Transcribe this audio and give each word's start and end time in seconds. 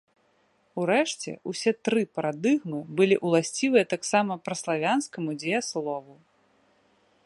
Урэшце, 0.83 1.29
усе 1.51 1.71
тры 1.89 2.01
парадыгмы 2.19 2.79
былі 3.01 3.15
ўласцівыя 3.29 3.85
таксама 3.95 4.33
праславянскаму 4.49 5.31
дзеяслову. 5.45 6.13